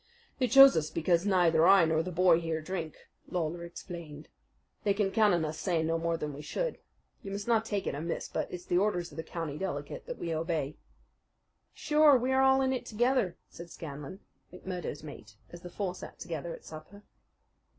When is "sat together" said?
15.93-16.51